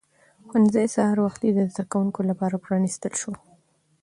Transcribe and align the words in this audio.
ښوونځی 0.47 0.85
سهار 0.95 1.17
وختي 1.21 1.49
د 1.53 1.59
زده 1.71 1.83
کوونکو 1.91 2.21
لپاره 2.29 2.61
پرانیستل 2.65 3.13
شو 3.21 3.31